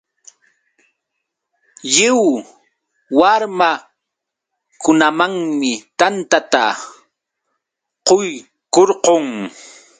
Lliw 1.93 2.19
warmakunamanmi 3.19 5.71
tantata 5.99 6.63
quykurqun. 8.07 9.27